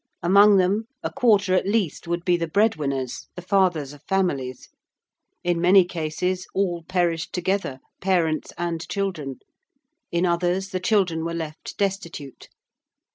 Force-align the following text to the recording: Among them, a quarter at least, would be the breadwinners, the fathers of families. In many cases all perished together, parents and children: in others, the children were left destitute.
Among 0.23 0.57
them, 0.57 0.87
a 1.03 1.13
quarter 1.13 1.53
at 1.53 1.67
least, 1.67 2.07
would 2.07 2.25
be 2.25 2.35
the 2.35 2.47
breadwinners, 2.47 3.27
the 3.35 3.41
fathers 3.43 3.93
of 3.93 4.01
families. 4.01 4.67
In 5.43 5.61
many 5.61 5.85
cases 5.85 6.47
all 6.55 6.81
perished 6.89 7.33
together, 7.33 7.77
parents 8.01 8.51
and 8.57 8.89
children: 8.89 9.37
in 10.11 10.25
others, 10.25 10.69
the 10.69 10.79
children 10.79 11.23
were 11.23 11.35
left 11.35 11.77
destitute. 11.77 12.49